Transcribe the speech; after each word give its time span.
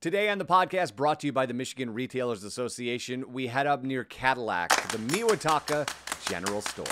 Today 0.00 0.30
on 0.30 0.38
the 0.38 0.46
podcast, 0.46 0.96
brought 0.96 1.20
to 1.20 1.26
you 1.26 1.32
by 1.34 1.44
the 1.44 1.52
Michigan 1.52 1.92
Retailers 1.92 2.42
Association, 2.42 3.34
we 3.34 3.48
head 3.48 3.66
up 3.66 3.82
near 3.82 4.02
Cadillac 4.02 4.70
to 4.88 4.96
the 4.96 5.04
Meauwataka 5.12 5.86
General 6.26 6.62
Store. 6.62 6.86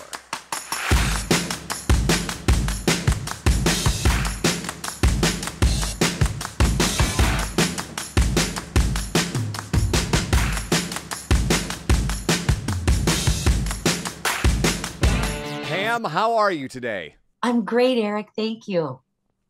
Pam, 15.63 16.05
how 16.05 16.37
are 16.37 16.53
you 16.53 16.69
today? 16.69 17.17
I'm 17.43 17.65
great, 17.65 17.97
Eric. 17.97 18.29
Thank 18.37 18.69
you. 18.69 19.01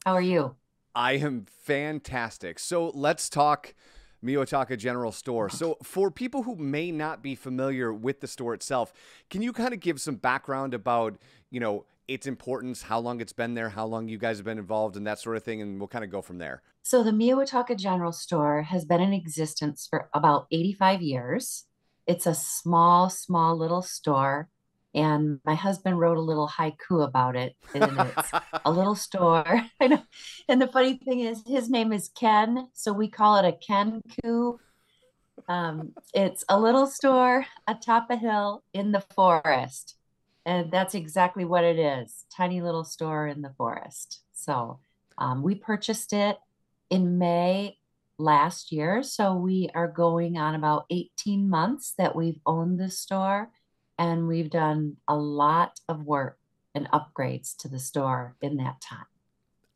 How 0.06 0.12
are 0.12 0.20
you? 0.20 0.54
I 0.98 1.12
am 1.12 1.46
fantastic. 1.48 2.58
So 2.58 2.90
let's 2.92 3.28
talk 3.28 3.72
Meauwataka 4.24 4.76
General 4.76 5.12
Store. 5.12 5.48
So, 5.48 5.76
for 5.80 6.10
people 6.10 6.42
who 6.42 6.56
may 6.56 6.90
not 6.90 7.22
be 7.22 7.36
familiar 7.36 7.92
with 7.92 8.20
the 8.20 8.26
store 8.26 8.52
itself, 8.52 8.92
can 9.30 9.40
you 9.40 9.52
kind 9.52 9.72
of 9.72 9.78
give 9.78 10.00
some 10.00 10.16
background 10.16 10.74
about, 10.74 11.16
you 11.52 11.60
know, 11.60 11.84
its 12.08 12.26
importance, 12.26 12.82
how 12.82 12.98
long 12.98 13.20
it's 13.20 13.32
been 13.32 13.54
there, 13.54 13.68
how 13.68 13.86
long 13.86 14.08
you 14.08 14.18
guys 14.18 14.38
have 14.38 14.44
been 14.44 14.58
involved, 14.58 14.96
and 14.96 15.06
that 15.06 15.20
sort 15.20 15.36
of 15.36 15.44
thing, 15.44 15.62
and 15.62 15.78
we'll 15.78 15.86
kind 15.86 16.04
of 16.04 16.10
go 16.10 16.20
from 16.20 16.38
there. 16.38 16.62
So, 16.82 17.04
the 17.04 17.12
Meauwataka 17.12 17.78
General 17.78 18.10
Store 18.10 18.62
has 18.62 18.84
been 18.84 19.00
in 19.00 19.12
existence 19.12 19.86
for 19.88 20.10
about 20.12 20.48
85 20.50 21.00
years. 21.00 21.66
It's 22.08 22.26
a 22.26 22.34
small, 22.34 23.08
small 23.08 23.56
little 23.56 23.82
store 23.82 24.48
and 24.98 25.38
my 25.44 25.54
husband 25.54 25.98
wrote 25.98 26.18
a 26.18 26.20
little 26.20 26.48
haiku 26.48 27.04
about 27.04 27.36
it 27.36 27.54
and 27.72 27.84
it's 27.84 28.30
a 28.64 28.70
little 28.70 28.96
store. 28.96 29.62
And 30.50 30.62
the 30.62 30.66
funny 30.66 30.94
thing 30.94 31.20
is 31.20 31.42
his 31.46 31.68
name 31.68 31.92
is 31.92 32.08
ken 32.08 32.68
so 32.72 32.92
we 32.92 33.08
call 33.08 33.36
it 33.36 33.44
a 33.44 33.52
ken 33.52 34.02
coup. 34.24 34.58
Um, 35.48 35.92
it's 36.14 36.44
a 36.48 36.58
little 36.58 36.86
store 36.86 37.46
atop 37.66 38.10
a 38.10 38.16
hill 38.16 38.64
in 38.72 38.92
the 38.92 39.04
forest 39.14 39.96
and 40.44 40.72
that's 40.72 40.94
exactly 40.94 41.44
what 41.44 41.64
it 41.64 41.78
is 41.78 42.24
tiny 42.34 42.60
little 42.60 42.84
store 42.84 43.28
in 43.28 43.42
the 43.42 43.54
forest. 43.56 44.22
So 44.32 44.80
um, 45.16 45.42
we 45.42 45.54
purchased 45.54 46.12
it 46.12 46.38
in 46.90 47.18
may 47.18 47.76
last 48.18 48.72
year 48.72 49.02
so 49.04 49.36
we 49.36 49.70
are 49.76 49.86
going 49.86 50.38
on 50.38 50.56
about 50.56 50.86
18 50.90 51.48
months 51.48 51.94
that 51.98 52.16
we've 52.16 52.40
owned 52.46 52.80
the 52.80 52.90
store 52.90 53.48
and 53.98 54.28
we've 54.28 54.50
done 54.50 54.96
a 55.08 55.16
lot 55.16 55.80
of 55.88 56.04
work 56.04 56.38
and 56.74 56.88
upgrades 56.90 57.56
to 57.56 57.68
the 57.68 57.78
store 57.78 58.36
in 58.40 58.56
that 58.58 58.80
time. 58.80 59.06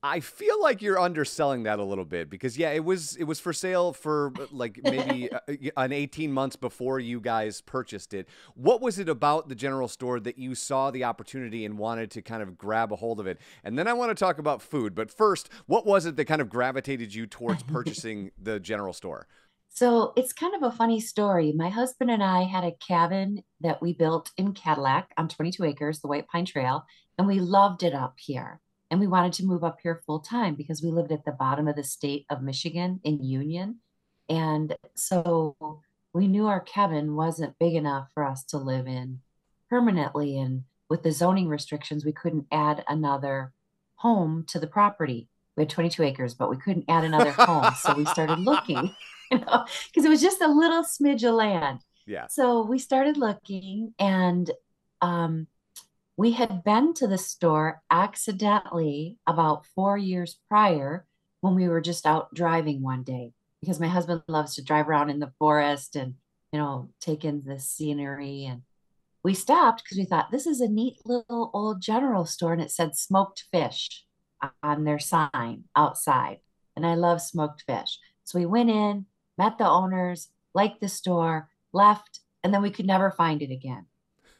I 0.04 0.18
feel 0.18 0.60
like 0.60 0.82
you're 0.82 0.98
underselling 0.98 1.62
that 1.62 1.78
a 1.78 1.84
little 1.84 2.04
bit 2.04 2.28
because 2.28 2.58
yeah, 2.58 2.70
it 2.70 2.84
was 2.84 3.14
it 3.16 3.24
was 3.24 3.38
for 3.38 3.52
sale 3.52 3.92
for 3.92 4.32
like 4.50 4.80
maybe 4.82 5.30
uh, 5.48 5.70
an 5.76 5.92
18 5.92 6.32
months 6.32 6.56
before 6.56 6.98
you 6.98 7.20
guys 7.20 7.60
purchased 7.60 8.12
it. 8.12 8.28
What 8.54 8.80
was 8.80 8.98
it 8.98 9.08
about 9.08 9.48
the 9.48 9.54
general 9.54 9.86
store 9.86 10.18
that 10.18 10.38
you 10.38 10.56
saw 10.56 10.90
the 10.90 11.04
opportunity 11.04 11.64
and 11.64 11.78
wanted 11.78 12.10
to 12.12 12.22
kind 12.22 12.42
of 12.42 12.58
grab 12.58 12.92
a 12.92 12.96
hold 12.96 13.20
of 13.20 13.28
it? 13.28 13.38
And 13.62 13.78
then 13.78 13.86
I 13.86 13.92
want 13.92 14.10
to 14.10 14.16
talk 14.16 14.38
about 14.38 14.60
food, 14.60 14.96
but 14.96 15.08
first, 15.08 15.48
what 15.66 15.86
was 15.86 16.04
it 16.04 16.16
that 16.16 16.24
kind 16.24 16.40
of 16.42 16.48
gravitated 16.48 17.14
you 17.14 17.28
towards 17.28 17.62
purchasing 17.72 18.32
the 18.36 18.58
general 18.58 18.92
store? 18.92 19.28
So 19.74 20.12
it's 20.16 20.34
kind 20.34 20.54
of 20.54 20.62
a 20.62 20.76
funny 20.76 21.00
story. 21.00 21.52
My 21.52 21.70
husband 21.70 22.10
and 22.10 22.22
I 22.22 22.42
had 22.42 22.62
a 22.62 22.76
cabin 22.86 23.42
that 23.62 23.80
we 23.80 23.94
built 23.94 24.30
in 24.36 24.52
Cadillac 24.52 25.12
on 25.16 25.28
22 25.28 25.64
acres, 25.64 26.00
the 26.00 26.08
White 26.08 26.28
Pine 26.28 26.44
Trail, 26.44 26.84
and 27.16 27.26
we 27.26 27.40
loved 27.40 27.82
it 27.82 27.94
up 27.94 28.14
here. 28.18 28.60
And 28.90 29.00
we 29.00 29.06
wanted 29.06 29.32
to 29.34 29.46
move 29.46 29.64
up 29.64 29.78
here 29.82 30.02
full 30.04 30.20
time 30.20 30.54
because 30.54 30.82
we 30.82 30.90
lived 30.90 31.10
at 31.10 31.24
the 31.24 31.32
bottom 31.32 31.68
of 31.68 31.76
the 31.76 31.84
state 31.84 32.26
of 32.28 32.42
Michigan 32.42 33.00
in 33.02 33.24
Union. 33.24 33.78
And 34.28 34.76
so 34.94 35.56
we 36.12 36.28
knew 36.28 36.46
our 36.46 36.60
cabin 36.60 37.16
wasn't 37.16 37.58
big 37.58 37.74
enough 37.74 38.08
for 38.12 38.24
us 38.24 38.44
to 38.44 38.58
live 38.58 38.86
in 38.86 39.20
permanently. 39.70 40.38
And 40.38 40.64
with 40.90 41.02
the 41.02 41.12
zoning 41.12 41.48
restrictions, 41.48 42.04
we 42.04 42.12
couldn't 42.12 42.46
add 42.52 42.84
another 42.88 43.54
home 43.96 44.44
to 44.48 44.60
the 44.60 44.66
property. 44.66 45.28
We 45.56 45.62
had 45.62 45.70
22 45.70 46.02
acres, 46.02 46.34
but 46.34 46.50
we 46.50 46.58
couldn't 46.58 46.84
add 46.88 47.04
another 47.04 47.32
home. 47.32 47.72
so 47.80 47.94
we 47.94 48.04
started 48.04 48.40
looking. 48.40 48.94
you 49.32 49.38
know, 49.46 49.64
because 49.86 50.04
it 50.04 50.10
was 50.10 50.22
just 50.22 50.42
a 50.42 50.48
little 50.48 50.84
smidge 50.84 51.26
of 51.28 51.34
land. 51.34 51.80
Yeah. 52.06 52.26
So 52.28 52.64
we 52.64 52.78
started 52.78 53.16
looking 53.16 53.94
and 53.98 54.50
um, 55.00 55.46
we 56.16 56.32
had 56.32 56.62
been 56.64 56.94
to 56.94 57.06
the 57.06 57.18
store 57.18 57.82
accidentally 57.90 59.18
about 59.26 59.66
four 59.74 59.96
years 59.96 60.38
prior 60.48 61.06
when 61.40 61.54
we 61.54 61.68
were 61.68 61.80
just 61.80 62.06
out 62.06 62.32
driving 62.34 62.82
one 62.82 63.02
day 63.02 63.32
because 63.60 63.80
my 63.80 63.88
husband 63.88 64.22
loves 64.28 64.54
to 64.56 64.64
drive 64.64 64.88
around 64.88 65.10
in 65.10 65.20
the 65.20 65.32
forest 65.38 65.96
and, 65.96 66.14
you 66.52 66.58
know, 66.58 66.90
take 67.00 67.24
in 67.24 67.42
the 67.44 67.58
scenery. 67.58 68.44
And 68.44 68.62
we 69.22 69.34
stopped 69.34 69.82
because 69.84 69.98
we 69.98 70.04
thought 70.04 70.30
this 70.30 70.46
is 70.46 70.60
a 70.60 70.68
neat 70.68 70.96
little 71.04 71.50
old 71.54 71.80
general 71.80 72.24
store 72.24 72.52
and 72.52 72.62
it 72.62 72.70
said 72.70 72.96
smoked 72.96 73.44
fish 73.52 74.04
on 74.62 74.84
their 74.84 74.98
sign 74.98 75.64
outside. 75.76 76.38
And 76.76 76.86
I 76.86 76.94
love 76.94 77.22
smoked 77.22 77.62
fish. 77.66 77.98
So 78.24 78.38
we 78.38 78.46
went 78.46 78.70
in, 78.70 79.06
met 79.38 79.58
the 79.58 79.68
owners, 79.68 80.28
liked 80.54 80.80
the 80.80 80.88
store, 80.88 81.48
left, 81.72 82.20
and 82.42 82.52
then 82.52 82.62
we 82.62 82.70
could 82.70 82.86
never 82.86 83.10
find 83.10 83.42
it 83.42 83.50
again 83.50 83.86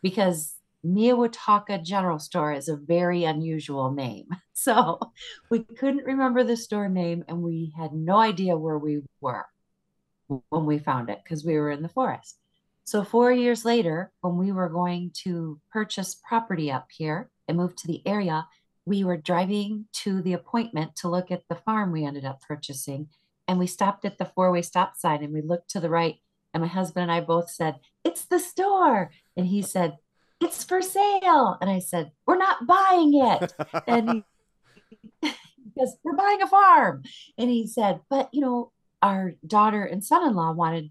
because 0.03 0.57
Meauwataka 0.85 1.83
General 1.85 2.19
Store 2.19 2.53
is 2.53 2.69
a 2.69 2.77
very 2.77 3.25
unusual 3.25 3.91
name. 3.93 4.29
So 4.55 5.01
we 5.51 5.65
couldn't 5.65 6.05
remember 6.05 6.45
the 6.45 6.57
store 6.57 6.89
name 6.89 7.25
and 7.27 7.43
we 7.43 7.73
had 7.77 7.93
no 7.93 8.19
idea 8.19 8.57
where 8.57 8.79
we 8.79 9.03
were 9.21 9.47
when 10.51 10.67
we 10.67 10.79
found 10.79 11.11
it 11.11 11.19
because 11.25 11.45
we 11.45 11.55
were 11.55 11.73
in 11.73 11.83
the 11.83 11.89
forest. 11.89 12.39
So, 12.85 13.03
four 13.03 13.33
years 13.33 13.65
later, 13.65 14.13
when 14.21 14.37
we 14.37 14.53
were 14.53 14.69
going 14.69 15.11
to 15.25 15.61
purchase 15.73 16.15
property 16.15 16.71
up 16.71 16.89
here 16.93 17.29
and 17.49 17.57
move 17.57 17.75
to 17.75 17.89
the 17.89 18.07
area, 18.07 18.47
we 18.85 19.03
were 19.03 19.17
driving 19.17 19.87
to 19.95 20.23
the 20.23 20.35
appointment 20.35 20.95
to 20.97 21.09
look 21.09 21.33
at 21.33 21.43
the 21.49 21.57
farm 21.57 21.91
we 21.91 22.05
ended 22.05 22.25
up 22.25 22.41
purchasing 22.43 23.09
and 23.49 23.59
we 23.59 23.67
stopped 23.67 24.05
at 24.05 24.19
the 24.19 24.25
four-way 24.25 24.63
stop 24.63 24.97
sign 24.97 25.23
and 25.23 25.33
we 25.33 25.43
looked 25.43 25.71
to 25.71 25.81
the 25.81 25.91
right 25.91 26.17
and 26.55 26.63
my 26.63 26.69
husband 26.69 27.05
and 27.05 27.13
I 27.13 27.21
both 27.21 27.51
said, 27.51 27.81
"It's 28.05 28.25
the 28.25 28.39
store." 28.39 29.11
And 29.37 29.47
he 29.47 29.63
said, 29.63 29.99
"It's 30.41 30.65
for 30.65 30.83
sale." 30.83 31.57
And 31.61 31.71
I 31.71 31.79
said, 31.79 32.13
"We're 32.27 32.37
not 32.37 32.67
buying 32.67 33.15
it." 33.15 33.55
and 33.87 34.25
because 35.23 35.97
we're 36.05 36.17
buying 36.17 36.43
a 36.43 36.47
farm. 36.47 37.03
And 37.39 37.51
he 37.51 37.67
said, 37.67 38.01
"But, 38.11 38.29
you 38.33 38.41
know, 38.41 38.73
our 39.01 39.35
daughter 39.47 39.85
and 39.85 40.05
son-in-law 40.05 40.53
wanted 40.53 40.91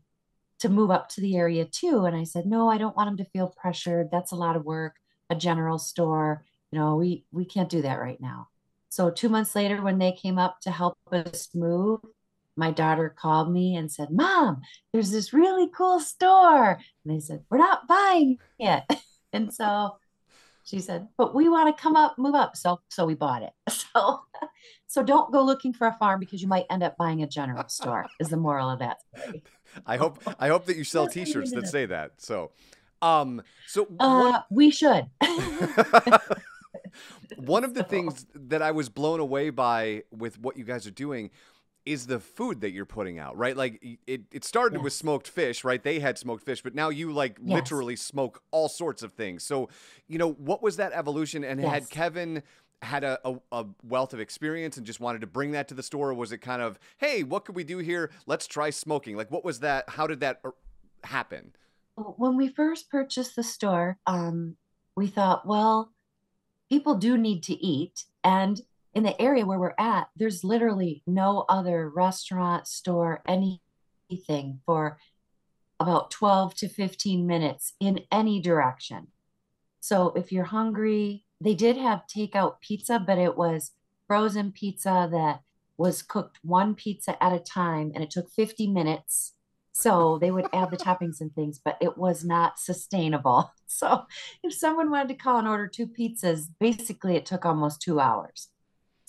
to 0.60 0.70
move 0.70 0.92
up 0.92 1.10
to 1.10 1.22
the 1.22 1.38
area 1.38 1.66
too." 1.66 2.06
And 2.06 2.16
I 2.16 2.24
said, 2.24 2.46
"No, 2.46 2.70
I 2.70 2.78
don't 2.78 2.96
want 2.96 3.08
them 3.10 3.18
to 3.18 3.32
feel 3.32 3.54
pressured. 3.56 4.10
That's 4.12 4.32
a 4.32 4.36
lot 4.36 4.56
of 4.56 4.66
work. 4.66 4.96
A 5.30 5.36
general 5.36 5.80
store, 5.80 6.46
you 6.72 6.80
know, 6.80 6.96
we 6.96 7.26
we 7.32 7.46
can't 7.46 7.70
do 7.70 7.82
that 7.84 8.00
right 8.00 8.20
now." 8.20 8.50
So 8.90 9.12
2 9.12 9.30
months 9.30 9.56
later 9.56 9.82
when 9.82 10.00
they 10.00 10.12
came 10.12 10.38
up 10.38 10.60
to 10.62 10.72
help 10.72 10.98
us 11.12 11.50
move, 11.56 12.02
my 12.56 12.72
daughter 12.72 13.14
called 13.18 13.52
me 13.52 13.76
and 13.76 13.92
said, 13.92 14.10
Mom, 14.12 14.62
there's 14.94 15.12
this 15.12 15.34
really 15.34 15.70
cool 15.76 16.00
store. 16.00 16.80
And 17.06 17.16
I 17.16 17.20
said, 17.20 17.44
We're 17.50 17.58
not 17.58 17.88
buying 17.88 18.38
it. 18.60 18.84
and 19.34 19.54
so 19.54 19.98
she 20.64 20.80
said, 20.80 21.08
But 21.18 21.34
we 21.34 21.50
want 21.50 21.76
to 21.76 21.82
come 21.82 21.96
up, 21.96 22.18
move 22.18 22.36
up. 22.36 22.56
So 22.56 22.82
so 22.90 23.06
we 23.06 23.16
bought 23.16 23.44
it. 23.44 23.52
So 23.94 24.22
so 24.88 25.04
don't 25.04 25.32
go 25.32 25.44
looking 25.44 25.74
for 25.74 25.88
a 25.88 25.94
farm 25.94 26.20
because 26.20 26.42
you 26.42 26.48
might 26.48 26.66
end 26.70 26.84
up 26.84 26.98
buying 26.98 27.24
a 27.24 27.28
general 27.28 27.68
store, 27.68 28.06
is 28.20 28.30
the 28.30 28.38
moral 28.38 28.70
of 28.70 28.80
that 28.80 28.98
story. 29.02 29.44
I 29.86 29.98
hope 29.98 30.22
I 30.40 30.48
hope 30.48 30.66
that 30.66 30.78
you 30.78 30.84
sell 30.84 31.08
t-shirts 31.08 31.52
that 31.52 31.68
say 31.68 31.86
that. 31.88 32.14
So 32.18 32.52
um 33.02 33.42
so 33.68 33.88
uh, 34.00 34.42
we 34.50 34.70
should. 34.72 35.08
one 37.38 37.64
of 37.64 37.74
the 37.74 37.82
so. 37.82 37.88
things 37.88 38.26
that 38.34 38.62
I 38.62 38.72
was 38.72 38.90
blown 38.90 39.20
away 39.20 39.50
by 39.50 40.04
with 40.12 40.40
what 40.40 40.58
you 40.58 40.64
guys 40.64 40.86
are 40.88 40.92
doing 40.92 41.32
is 41.86 42.08
the 42.08 42.20
food 42.20 42.62
that 42.62 42.72
you're 42.72 42.86
putting 42.86 43.18
out, 43.18 43.38
right? 43.38 43.58
Like 43.58 44.00
it, 44.06 44.22
it 44.32 44.44
started 44.44 44.78
yes. 44.78 44.84
with 44.84 44.94
smoked 44.94 45.28
fish, 45.28 45.64
right? 45.64 45.82
They 45.82 46.00
had 46.00 46.18
smoked 46.18 46.44
fish, 46.46 46.62
but 46.62 46.76
now 46.76 46.90
you 46.90 47.12
like 47.12 47.38
yes. 47.42 47.56
literally 47.56 47.96
smoke 47.96 48.42
all 48.52 48.70
sorts 48.70 49.02
of 49.02 49.14
things. 49.14 49.44
So, 49.44 49.70
you 50.08 50.18
know, 50.18 50.32
what 50.34 50.62
was 50.62 50.78
that 50.78 50.94
evolution? 50.94 51.44
And 51.44 51.60
yes. 51.62 51.72
had 51.72 51.90
Kevin 51.90 52.44
had 52.82 53.04
a, 53.04 53.20
a, 53.26 53.36
a, 53.52 53.66
wealth 53.84 54.14
of 54.14 54.20
experience 54.20 54.78
and 54.78 54.86
just 54.86 55.00
wanted 55.00 55.22
to 55.22 55.28
bring 55.28 55.52
that 55.52 55.68
to 55.68 55.74
the 55.74 55.84
store? 55.84 56.10
Or 56.10 56.14
was 56.14 56.32
it 56.32 56.40
kind 56.40 56.62
of, 56.62 56.80
hey, 56.98 57.24
what 57.24 57.46
could 57.46 57.56
we 57.56 57.64
do 57.64 57.78
here? 57.78 58.12
Let's 58.26 58.48
try 58.48 58.70
smoking. 58.70 59.16
Like, 59.16 59.32
what 59.32 59.46
was 59.46 59.60
that? 59.60 59.90
How 59.90 60.08
did 60.08 60.20
that 60.22 60.42
uh, 60.44 60.52
happen? 61.04 61.54
When 61.96 62.38
we 62.38 62.48
first 62.48 62.90
purchased 62.90 63.36
the 63.36 63.44
store, 63.44 63.98
um, 64.08 64.56
we 64.96 65.08
thought, 65.08 65.46
well, 65.46 65.92
people 66.70 66.96
do 66.96 67.18
need 67.18 67.44
to 67.44 67.54
eat. 67.54 68.06
And 68.24 68.62
in 68.94 69.04
the 69.04 69.20
area 69.22 69.46
where 69.46 69.60
we're 69.60 69.74
at, 69.78 70.10
there's 70.16 70.44
literally 70.44 71.04
no 71.08 71.46
other 71.48 71.90
restaurant, 71.90 72.68
store, 72.68 73.24
anything 73.28 74.60
for 74.66 74.98
about 75.80 76.12
12 76.12 76.56
to 76.56 76.70
15 76.70 77.26
minutes 77.26 77.74
in 77.80 78.02
any 78.12 78.40
direction. 78.40 79.08
So 79.80 80.10
if 80.16 80.32
you're 80.32 80.44
hungry, 80.44 81.26
they 81.40 81.56
did 81.56 81.78
have 81.78 82.04
takeout 82.08 82.62
pizza, 82.62 83.00
but 83.00 83.18
it 83.18 83.36
was 83.36 83.72
frozen 84.08 84.52
pizza 84.52 85.10
that 85.12 85.42
was 85.78 86.04
cooked 86.04 86.38
one 86.44 86.76
pizza 86.76 87.22
at 87.24 87.34
a 87.34 87.40
time 87.40 87.92
and 87.96 88.04
it 88.04 88.12
took 88.12 88.30
50 88.30 88.68
minutes. 88.68 89.34
So 89.74 90.20
they 90.20 90.30
would 90.30 90.48
add 90.54 90.70
the 90.70 90.78
toppings 90.78 91.22
and 91.22 91.34
things, 91.34 91.60
but 91.64 91.78
it 91.82 91.98
was 91.98 92.24
not 92.24 92.60
sustainable. 92.60 93.52
So 93.74 94.04
if 94.44 94.54
someone 94.54 94.92
wanted 94.92 95.08
to 95.08 95.24
call 95.24 95.40
and 95.40 95.48
order 95.48 95.66
two 95.66 95.88
pizzas, 95.88 96.50
basically 96.60 97.16
it 97.16 97.26
took 97.26 97.46
almost 97.46 97.82
two 97.82 98.02
hours. 98.02 98.50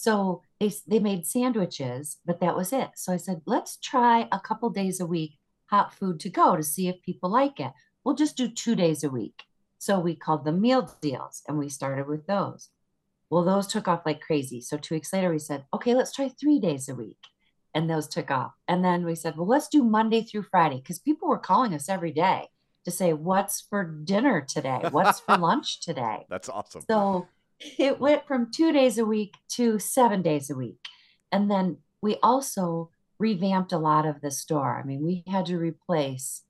So 0.02 0.42
they, 0.58 0.72
they 0.88 0.98
made 0.98 1.26
sandwiches, 1.26 2.16
but 2.26 2.40
that 2.40 2.56
was 2.56 2.72
it. 2.72 2.90
So 2.96 3.12
I 3.12 3.18
said, 3.18 3.40
let's 3.46 3.76
try 3.76 4.26
a 4.32 4.40
couple 4.40 4.68
days 4.68 4.98
a 4.98 5.06
week 5.06 5.38
hot 5.66 5.94
food 5.94 6.18
to 6.20 6.28
go 6.28 6.56
to 6.56 6.62
see 6.64 6.88
if 6.88 7.00
people 7.02 7.30
like 7.30 7.60
it. 7.60 7.70
We'll 8.02 8.16
just 8.16 8.36
do 8.36 8.48
two 8.48 8.74
days 8.74 9.04
a 9.04 9.10
week. 9.10 9.44
So 9.78 10.00
we 10.00 10.16
called 10.16 10.44
them 10.44 10.60
meal 10.60 10.92
deals 11.00 11.42
and 11.46 11.56
we 11.56 11.68
started 11.68 12.08
with 12.08 12.26
those. 12.26 12.70
Well, 13.30 13.44
those 13.44 13.68
took 13.68 13.86
off 13.86 14.04
like 14.04 14.20
crazy. 14.20 14.60
So 14.60 14.76
two 14.76 14.96
weeks 14.96 15.12
later, 15.12 15.30
we 15.30 15.38
said, 15.38 15.66
okay, 15.72 15.94
let's 15.94 16.12
try 16.12 16.28
three 16.28 16.58
days 16.58 16.88
a 16.88 16.96
week. 16.96 17.18
And 17.72 17.88
those 17.88 18.08
took 18.08 18.32
off. 18.32 18.54
And 18.66 18.84
then 18.84 19.06
we 19.06 19.14
said, 19.14 19.36
well, 19.36 19.46
let's 19.46 19.68
do 19.68 19.84
Monday 19.84 20.22
through 20.22 20.46
Friday 20.50 20.78
because 20.78 20.98
people 20.98 21.28
were 21.28 21.38
calling 21.38 21.74
us 21.74 21.88
every 21.88 22.10
day 22.10 22.48
to 22.86 22.90
say, 22.90 23.12
what's 23.12 23.60
for 23.60 23.84
dinner 23.84 24.40
today? 24.40 24.80
What's 24.90 25.20
for 25.20 25.36
lunch 25.38 25.80
today? 25.80 26.26
That's 26.28 26.48
awesome. 26.48 26.82
So 26.90 27.28
it 27.78 28.00
went 28.00 28.26
from 28.26 28.50
two 28.50 28.72
days 28.72 28.98
a 28.98 29.04
week 29.04 29.34
to 29.50 29.78
seven 29.78 30.22
days 30.22 30.50
a 30.50 30.56
week. 30.56 30.84
And 31.30 31.50
then 31.50 31.78
we 32.00 32.16
also 32.22 32.90
revamped 33.18 33.72
a 33.72 33.78
lot 33.78 34.06
of 34.06 34.20
the 34.20 34.30
store. 34.30 34.78
I 34.78 34.84
mean, 34.84 35.04
we 35.04 35.24
had 35.26 35.46
to 35.46 35.58
replace 35.58 36.42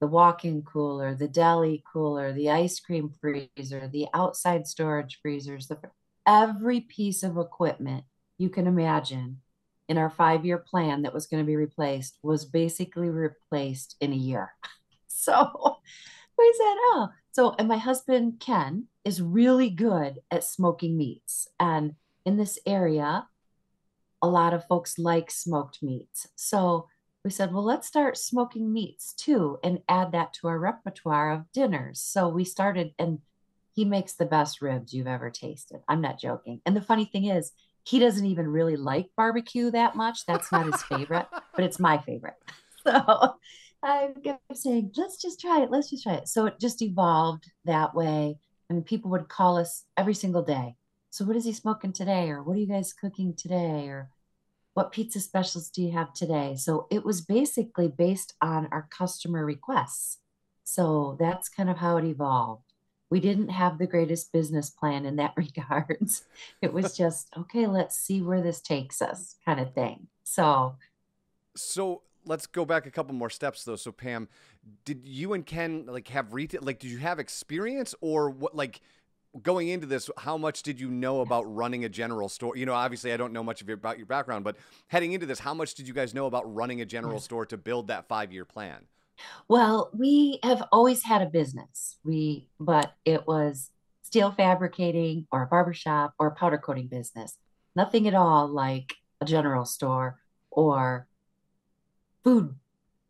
the 0.00 0.06
walk-in 0.06 0.62
cooler, 0.62 1.14
the 1.14 1.28
deli 1.28 1.82
cooler, 1.90 2.32
the 2.32 2.50
ice 2.50 2.80
cream 2.80 3.10
freezer, 3.20 3.88
the 3.88 4.06
outside 4.14 4.66
storage 4.66 5.18
freezers, 5.22 5.68
the 5.68 5.78
every 6.26 6.80
piece 6.80 7.22
of 7.22 7.38
equipment 7.38 8.04
you 8.36 8.48
can 8.50 8.66
imagine 8.66 9.40
in 9.88 9.96
our 9.96 10.10
five 10.10 10.44
year 10.44 10.58
plan 10.58 11.02
that 11.02 11.14
was 11.14 11.26
going 11.26 11.42
to 11.42 11.46
be 11.46 11.56
replaced 11.56 12.18
was 12.22 12.44
basically 12.44 13.08
replaced 13.08 13.96
in 14.00 14.12
a 14.12 14.16
year. 14.16 14.52
So 15.08 15.32
we 16.38 16.54
said, 16.56 16.76
oh, 16.92 17.08
so, 17.32 17.54
and 17.58 17.66
my 17.66 17.78
husband, 17.78 18.38
Ken, 18.38 18.86
is 19.06 19.22
really 19.22 19.70
good 19.70 20.18
at 20.32 20.42
smoking 20.42 20.96
meats. 20.96 21.46
And 21.60 21.94
in 22.24 22.36
this 22.36 22.58
area, 22.66 23.28
a 24.20 24.26
lot 24.26 24.52
of 24.52 24.66
folks 24.66 24.98
like 24.98 25.30
smoked 25.30 25.80
meats. 25.80 26.26
So 26.34 26.88
we 27.24 27.30
said, 27.30 27.54
well, 27.54 27.62
let's 27.62 27.86
start 27.86 28.18
smoking 28.18 28.72
meats 28.72 29.14
too 29.14 29.58
and 29.62 29.78
add 29.88 30.10
that 30.12 30.32
to 30.34 30.48
our 30.48 30.58
repertoire 30.58 31.30
of 31.30 31.52
dinners. 31.52 32.00
So 32.00 32.28
we 32.28 32.44
started, 32.44 32.94
and 32.98 33.20
he 33.74 33.84
makes 33.84 34.14
the 34.14 34.26
best 34.26 34.60
ribs 34.60 34.92
you've 34.92 35.06
ever 35.06 35.30
tasted. 35.30 35.82
I'm 35.88 36.00
not 36.00 36.18
joking. 36.18 36.60
And 36.66 36.74
the 36.74 36.82
funny 36.82 37.04
thing 37.04 37.26
is, 37.26 37.52
he 37.84 38.00
doesn't 38.00 38.26
even 38.26 38.48
really 38.48 38.76
like 38.76 39.06
barbecue 39.16 39.70
that 39.70 39.94
much. 39.94 40.26
That's 40.26 40.50
not 40.50 40.66
his 40.66 40.82
favorite, 40.82 41.26
but 41.54 41.64
it's 41.64 41.78
my 41.78 41.98
favorite. 41.98 42.34
So 42.88 43.34
I 43.82 44.10
kept 44.22 44.56
saying, 44.56 44.92
let's 44.96 45.20
just 45.20 45.40
try 45.40 45.62
it. 45.62 45.72
Let's 45.72 45.90
just 45.90 46.04
try 46.04 46.14
it. 46.14 46.28
So 46.28 46.46
it 46.46 46.60
just 46.60 46.82
evolved 46.82 47.50
that 47.64 47.96
way. 47.96 48.38
And 48.68 48.84
people 48.84 49.10
would 49.10 49.28
call 49.28 49.58
us 49.58 49.84
every 49.96 50.14
single 50.14 50.42
day. 50.42 50.76
So 51.10 51.24
what 51.24 51.36
is 51.36 51.44
he 51.44 51.52
smoking 51.52 51.92
today? 51.92 52.28
Or 52.30 52.42
what 52.42 52.56
are 52.56 52.60
you 52.60 52.66
guys 52.66 52.92
cooking 52.92 53.34
today? 53.34 53.88
Or 53.88 54.10
what 54.74 54.92
pizza 54.92 55.20
specials 55.20 55.70
do 55.70 55.82
you 55.82 55.92
have 55.92 56.12
today? 56.12 56.56
So 56.56 56.86
it 56.90 57.04
was 57.04 57.20
basically 57.20 57.88
based 57.88 58.34
on 58.42 58.68
our 58.72 58.88
customer 58.90 59.44
requests. 59.44 60.18
So 60.64 61.16
that's 61.18 61.48
kind 61.48 61.70
of 61.70 61.78
how 61.78 61.96
it 61.96 62.04
evolved 62.04 62.66
we 63.10 63.20
didn't 63.20 63.48
have 63.48 63.78
the 63.78 63.86
greatest 63.86 64.32
business 64.32 64.70
plan 64.70 65.06
in 65.06 65.16
that 65.16 65.34
regards. 65.36 66.24
It 66.60 66.72
was 66.72 66.96
just, 66.96 67.28
okay, 67.36 67.66
let's 67.66 67.96
see 67.96 68.20
where 68.20 68.42
this 68.42 68.60
takes 68.60 69.00
us 69.00 69.36
kind 69.44 69.60
of 69.60 69.74
thing. 69.74 70.08
So, 70.24 70.76
so 71.54 72.02
let's 72.24 72.46
go 72.46 72.64
back 72.64 72.86
a 72.86 72.90
couple 72.90 73.14
more 73.14 73.30
steps 73.30 73.64
though. 73.64 73.76
So 73.76 73.92
Pam, 73.92 74.28
did 74.84 75.02
you 75.04 75.32
and 75.32 75.44
Ken 75.44 75.84
like 75.86 76.08
have 76.08 76.32
retail, 76.32 76.60
like, 76.62 76.78
did 76.78 76.90
you 76.90 76.98
have 76.98 77.18
experience 77.18 77.94
or 78.00 78.30
what, 78.30 78.54
like, 78.54 78.80
going 79.42 79.68
into 79.68 79.86
this, 79.86 80.10
how 80.16 80.38
much 80.38 80.62
did 80.62 80.80
you 80.80 80.90
know 80.90 81.20
about 81.20 81.42
running 81.42 81.84
a 81.84 81.88
general 81.88 82.28
store? 82.28 82.56
You 82.56 82.66
know, 82.66 82.72
obviously 82.72 83.12
I 83.12 83.16
don't 83.16 83.32
know 83.32 83.42
much 83.42 83.60
of 83.60 83.68
your, 83.68 83.76
about 83.76 83.98
your 83.98 84.06
background, 84.06 84.44
but 84.44 84.56
heading 84.88 85.12
into 85.12 85.26
this, 85.26 85.38
how 85.38 85.54
much 85.54 85.74
did 85.74 85.86
you 85.86 85.94
guys 85.94 86.14
know 86.14 86.26
about 86.26 86.52
running 86.54 86.80
a 86.80 86.86
general 86.86 87.16
mm-hmm. 87.16 87.24
store 87.24 87.46
to 87.46 87.56
build 87.56 87.88
that 87.88 88.08
five 88.08 88.32
year 88.32 88.44
plan? 88.44 88.86
Well, 89.48 89.90
we 89.92 90.38
have 90.42 90.62
always 90.72 91.02
had 91.02 91.22
a 91.22 91.26
business. 91.26 91.96
We, 92.04 92.48
but 92.60 92.94
it 93.04 93.26
was 93.26 93.70
steel 94.02 94.30
fabricating 94.30 95.26
or 95.30 95.42
a 95.42 95.46
barbershop 95.46 96.14
or 96.18 96.28
a 96.28 96.34
powder 96.34 96.58
coating 96.58 96.86
business. 96.86 97.36
Nothing 97.74 98.08
at 98.08 98.14
all 98.14 98.48
like 98.48 98.94
a 99.20 99.24
general 99.24 99.64
store 99.64 100.18
or 100.50 101.06
food 102.24 102.54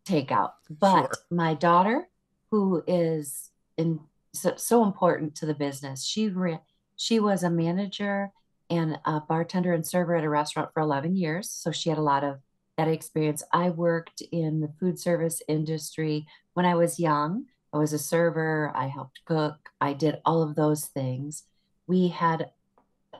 takeout. 0.06 0.52
But 0.70 1.02
sure. 1.02 1.12
my 1.30 1.54
daughter, 1.54 2.08
who 2.50 2.82
is 2.86 3.50
in 3.76 4.00
so, 4.32 4.54
so, 4.56 4.84
important 4.84 5.34
to 5.36 5.46
the 5.46 5.54
business, 5.54 6.04
she 6.04 6.28
re, 6.28 6.58
she 6.96 7.18
was 7.20 7.42
a 7.42 7.50
manager 7.50 8.32
and 8.68 8.98
a 9.04 9.20
bartender 9.20 9.72
and 9.72 9.86
server 9.86 10.14
at 10.14 10.24
a 10.24 10.28
restaurant 10.28 10.70
for 10.74 10.80
11 10.80 11.16
years. 11.16 11.50
So 11.50 11.70
she 11.70 11.88
had 11.88 11.98
a 11.98 12.02
lot 12.02 12.24
of 12.24 12.40
that 12.76 12.88
experience. 12.88 13.42
I 13.52 13.70
worked 13.70 14.22
in 14.32 14.60
the 14.60 14.72
food 14.78 14.98
service 14.98 15.40
industry 15.48 16.26
when 16.54 16.66
I 16.66 16.74
was 16.74 17.00
young. 17.00 17.46
I 17.72 17.78
was 17.78 17.92
a 17.92 17.98
server, 17.98 18.72
I 18.74 18.86
helped 18.86 19.20
cook, 19.24 19.70
I 19.80 19.92
did 19.92 20.20
all 20.24 20.42
of 20.42 20.54
those 20.54 20.86
things. 20.86 21.44
We 21.86 22.08
had, 22.08 22.50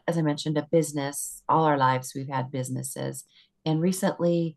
as 0.08 0.16
I 0.16 0.22
mentioned, 0.22 0.56
a 0.56 0.68
business. 0.70 1.42
All 1.48 1.64
our 1.64 1.76
lives, 1.76 2.12
we've 2.14 2.28
had 2.28 2.50
businesses. 2.50 3.24
And 3.64 3.80
recently, 3.80 4.56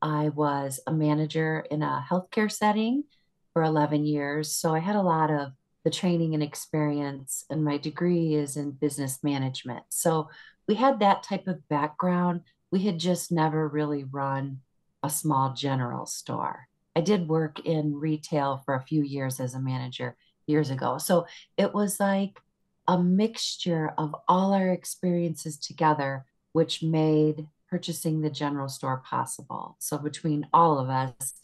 I 0.00 0.30
was 0.30 0.80
a 0.86 0.92
manager 0.92 1.64
in 1.70 1.82
a 1.82 2.04
healthcare 2.08 2.50
setting 2.50 3.04
for 3.52 3.62
11 3.62 4.04
years. 4.04 4.54
So 4.54 4.74
I 4.74 4.78
had 4.78 4.96
a 4.96 5.02
lot 5.02 5.30
of 5.30 5.52
the 5.84 5.90
training 5.90 6.34
and 6.34 6.42
experience, 6.42 7.44
and 7.48 7.64
my 7.64 7.78
degree 7.78 8.34
is 8.34 8.56
in 8.56 8.72
business 8.72 9.20
management. 9.22 9.84
So 9.88 10.28
we 10.66 10.74
had 10.74 11.00
that 11.00 11.22
type 11.22 11.46
of 11.46 11.66
background 11.68 12.42
we 12.70 12.80
had 12.80 12.98
just 12.98 13.32
never 13.32 13.66
really 13.66 14.04
run 14.04 14.60
a 15.02 15.10
small 15.10 15.54
general 15.54 16.06
store. 16.06 16.68
I 16.94 17.00
did 17.00 17.28
work 17.28 17.60
in 17.60 17.98
retail 17.98 18.62
for 18.64 18.74
a 18.74 18.82
few 18.82 19.02
years 19.02 19.40
as 19.40 19.54
a 19.54 19.60
manager 19.60 20.16
years 20.46 20.70
ago. 20.70 20.98
So 20.98 21.26
it 21.56 21.72
was 21.72 22.00
like 22.00 22.40
a 22.86 22.98
mixture 22.98 23.92
of 23.96 24.14
all 24.26 24.52
our 24.52 24.70
experiences 24.70 25.58
together, 25.58 26.24
which 26.52 26.82
made 26.82 27.46
purchasing 27.68 28.20
the 28.20 28.30
general 28.30 28.68
store 28.68 29.02
possible. 29.04 29.76
So 29.78 29.98
between 29.98 30.46
all 30.52 30.78
of 30.78 30.88
us, 30.88 31.34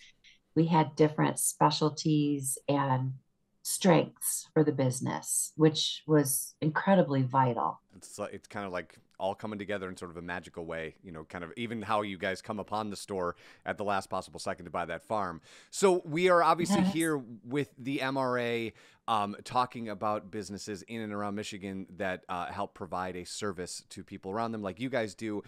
we 0.55 0.67
had 0.67 0.97
different 0.97 1.39
specialties 1.39 2.59
and 2.69 3.15
strengths 3.63 4.47
for 4.53 4.63
the 4.63 4.73
business, 4.73 5.53
which 5.57 6.03
was 6.07 6.55
incredibly 6.61 7.23
vital. 7.23 7.81
It's 7.97 8.19
it's 8.33 8.47
kind 8.47 8.67
of 8.67 8.73
like 8.73 8.99
all 9.19 9.35
coming 9.35 9.59
together 9.59 9.89
in 9.89 9.97
sort 9.97 10.11
of 10.11 10.17
a 10.17 10.23
magical 10.23 10.67
way, 10.67 10.97
you 11.03 11.13
know, 11.13 11.25
kind 11.25 11.45
of 11.45 11.53
even 11.57 11.81
how 11.81 12.03
you 12.03 12.19
guys 12.19 12.43
come 12.43 12.59
upon 12.59 12.91
the 12.91 12.97
store 12.97 13.37
at 13.65 13.79
the 13.79 13.85
last 13.85 14.11
possible 14.11 14.39
second 14.41 14.65
to 14.67 14.71
buy 14.71 14.85
that 14.85 15.03
farm. 15.03 15.41
So 15.71 16.03
we 16.05 16.29
are 16.29 16.43
obviously 16.43 16.83
yes. 16.83 16.93
here 16.93 17.23
with 17.45 17.71
the 17.79 17.99
MRA 17.99 18.73
um, 19.07 19.37
talking 19.45 19.89
about 19.89 20.31
businesses 20.31 20.83
in 20.83 21.01
and 21.01 21.13
around 21.13 21.37
Michigan 21.37 21.87
that 21.97 22.25
uh, 22.29 22.47
help 22.47 22.75
provide 22.75 23.17
a 23.17 23.25
service 23.25 23.85
to 23.91 24.03
people 24.03 24.31
around 24.31 24.53
them, 24.53 24.63
like 24.63 24.81
you 24.81 24.91
guys 24.91 25.15
do. 25.15 25.43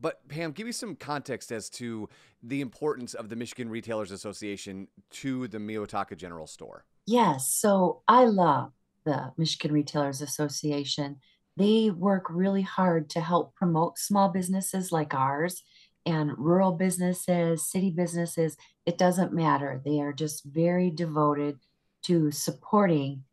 But 0.00 0.26
Pam, 0.28 0.52
give 0.52 0.66
me 0.66 0.72
some 0.72 0.96
context 0.96 1.52
as 1.52 1.68
to 1.70 2.08
the 2.42 2.60
importance 2.60 3.14
of 3.14 3.28
the 3.28 3.36
Michigan 3.36 3.68
Retailers 3.68 4.10
Association 4.10 4.88
to 5.10 5.48
the 5.48 5.58
Meauwataka 5.58 6.16
General 6.16 6.46
Store. 6.46 6.84
Yes. 7.06 7.48
So 7.48 8.02
I 8.08 8.24
love 8.24 8.72
the 9.04 9.32
Michigan 9.36 9.72
Retailers 9.72 10.22
Association. 10.22 11.16
They 11.56 11.90
work 11.90 12.26
really 12.30 12.62
hard 12.62 13.10
to 13.10 13.20
help 13.20 13.54
promote 13.54 13.98
small 13.98 14.28
businesses 14.30 14.92
like 14.92 15.14
ours 15.14 15.62
and 16.06 16.36
rural 16.38 16.72
businesses, 16.72 17.70
city 17.70 17.90
businesses. 17.90 18.56
It 18.86 18.98
doesn't 18.98 19.32
matter. 19.32 19.80
They 19.84 20.00
are 20.00 20.12
just 20.12 20.44
very 20.44 20.90
devoted 20.90 21.58
to 22.04 22.30
supporting 22.30 23.24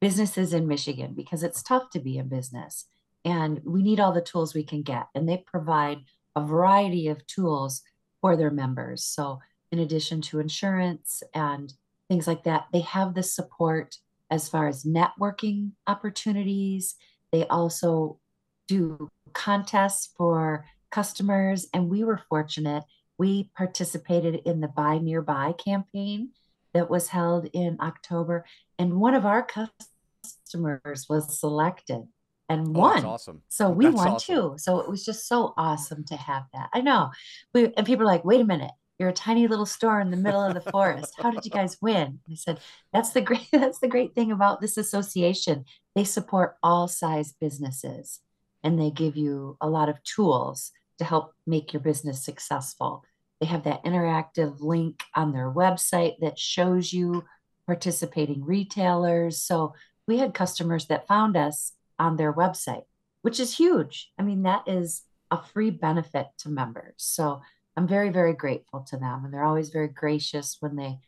businesses 0.00 0.52
in 0.52 0.66
Michigan 0.66 1.12
because 1.14 1.42
it's 1.42 1.62
tough 1.62 1.90
to 1.90 2.00
be 2.00 2.18
in 2.18 2.28
business 2.28 2.86
and 3.24 3.60
we 3.64 3.82
need 3.82 4.00
all 4.00 4.12
the 4.12 4.20
tools 4.20 4.54
we 4.54 4.64
can 4.64 4.82
get. 4.82 5.06
And 5.14 5.28
they 5.28 5.44
provide 5.46 5.98
a 6.36 6.44
variety 6.44 7.08
of 7.08 7.26
tools 7.26 7.82
for 8.20 8.36
their 8.36 8.50
members. 8.50 9.04
So, 9.04 9.40
in 9.70 9.78
addition 9.78 10.22
to 10.22 10.40
insurance 10.40 11.22
and 11.34 11.72
things 12.08 12.26
like 12.26 12.44
that. 12.44 12.66
They 12.72 12.80
have 12.80 13.14
the 13.14 13.22
support 13.22 13.96
as 14.30 14.48
far 14.48 14.68
as 14.68 14.84
networking 14.84 15.72
opportunities. 15.86 16.96
They 17.32 17.46
also 17.46 18.18
do 18.66 19.08
contests 19.32 20.12
for 20.16 20.64
customers, 20.90 21.66
and 21.72 21.88
we 21.88 22.02
were 22.04 22.20
fortunate. 22.28 22.84
We 23.18 23.50
participated 23.56 24.42
in 24.46 24.60
the 24.60 24.68
Buy 24.68 24.98
Nearby 24.98 25.52
campaign 25.52 26.30
that 26.72 26.90
was 26.90 27.08
held 27.08 27.46
in 27.52 27.76
October, 27.80 28.44
and 28.78 29.00
one 29.00 29.14
of 29.14 29.26
our 29.26 29.46
customers 29.46 31.06
was 31.08 31.38
selected 31.38 32.04
and 32.48 32.68
Oh, 32.68 32.80
won. 32.80 32.94
that's 32.94 33.04
awesome. 33.04 33.42
So 33.48 33.70
we 33.70 33.86
That's 33.86 33.96
won 33.96 34.08
awesome. 34.08 34.34
too. 34.34 34.54
So 34.58 34.80
it 34.80 34.88
was 34.88 35.04
just 35.04 35.26
so 35.28 35.54
awesome 35.56 36.04
to 36.04 36.16
have 36.16 36.44
that. 36.54 36.70
I 36.72 36.80
know. 36.80 37.10
We, 37.54 37.72
and 37.76 37.86
people 37.86 38.02
are 38.04 38.06
like, 38.12 38.24
wait 38.24 38.40
a 38.40 38.44
minute, 38.44 38.70
you're 38.98 39.10
a 39.10 39.12
tiny 39.12 39.46
little 39.46 39.66
store 39.66 40.00
in 40.00 40.10
the 40.10 40.16
middle 40.16 40.42
of 40.42 40.54
the 40.54 40.70
forest. 40.72 41.14
How 41.18 41.30
did 41.30 41.44
you 41.44 41.50
guys 41.50 41.76
win? 41.80 42.20
I 42.30 42.34
said, 42.34 42.60
that's 42.92 43.10
the 43.10 43.20
great 43.20 43.46
that's 43.52 43.78
the 43.78 43.88
great 43.88 44.14
thing 44.14 44.32
about 44.32 44.60
this 44.60 44.76
association. 44.76 45.64
They 45.94 46.04
support 46.04 46.56
all 46.62 46.88
size 46.88 47.34
businesses 47.40 48.20
and 48.64 48.80
they 48.80 48.90
give 48.90 49.16
you 49.16 49.56
a 49.60 49.68
lot 49.68 49.88
of 49.88 50.02
tools 50.02 50.72
to 50.98 51.04
help 51.04 51.32
make 51.46 51.72
your 51.72 51.80
business 51.80 52.24
successful. 52.24 53.04
They 53.40 53.46
have 53.46 53.64
that 53.64 53.84
interactive 53.84 54.56
link 54.60 55.04
on 55.14 55.32
their 55.32 55.48
website 55.50 56.14
that 56.20 56.38
shows 56.38 56.92
you 56.92 57.24
participating 57.66 58.44
retailers. 58.44 59.40
So 59.40 59.74
we 60.08 60.18
had 60.18 60.34
customers 60.34 60.86
that 60.86 61.06
found 61.06 61.36
us 61.36 61.72
on 61.98 62.16
their 62.16 62.32
website, 62.32 62.84
which 63.22 63.40
is 63.40 63.56
huge. 63.56 64.12
I 64.18 64.22
mean, 64.22 64.42
that 64.42 64.64
is 64.66 65.02
a 65.30 65.42
free 65.42 65.70
benefit 65.70 66.28
to 66.38 66.48
members. 66.48 66.94
So 66.96 67.42
I'm 67.76 67.86
very, 67.86 68.10
very 68.10 68.32
grateful 68.32 68.80
to 68.88 68.96
them. 68.96 69.24
And 69.24 69.32
they're 69.32 69.44
always 69.44 69.70
very 69.70 69.88
gracious 69.88 70.56
when 70.60 70.76
they 70.76 71.00